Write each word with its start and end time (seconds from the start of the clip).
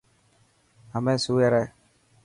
همي 0.93 1.15
سوئي 1.23 1.47
رهه. 1.53 1.63